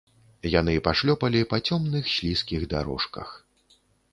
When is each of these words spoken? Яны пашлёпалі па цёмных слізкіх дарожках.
Яны 0.59 0.73
пашлёпалі 0.87 1.41
па 1.51 1.59
цёмных 1.67 2.09
слізкіх 2.15 2.61
дарожках. 2.73 3.37